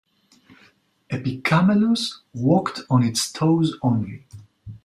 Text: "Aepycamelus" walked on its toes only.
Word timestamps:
"Aepycamelus" 1.11 2.21
walked 2.33 2.81
on 2.89 3.03
its 3.03 3.31
toes 3.31 3.75
only. 3.83 4.25